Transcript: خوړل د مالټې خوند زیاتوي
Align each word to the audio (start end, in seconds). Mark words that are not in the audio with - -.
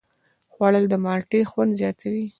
خوړل 0.53 0.85
د 0.89 0.93
مالټې 1.03 1.41
خوند 1.51 1.71
زیاتوي 1.81 2.25